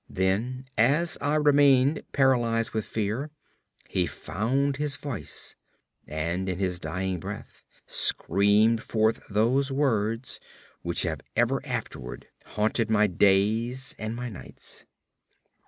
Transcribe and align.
Then, 0.09 0.65
as 0.79 1.15
I 1.21 1.35
remained, 1.35 2.01
paralyzed 2.11 2.71
with 2.71 2.87
fear, 2.87 3.29
he 3.87 4.07
found 4.07 4.77
his 4.77 4.95
voice 4.97 5.55
and 6.07 6.49
in 6.49 6.57
his 6.57 6.79
dying 6.79 7.19
breath 7.19 7.67
screamed 7.85 8.81
forth 8.81 9.21
those 9.27 9.71
words 9.71 10.39
which 10.81 11.03
have 11.03 11.21
ever 11.35 11.63
afterward 11.67 12.25
haunted 12.45 12.89
my 12.89 13.05
days 13.05 13.93
and 13.99 14.15
my 14.15 14.27
nights. 14.27 14.85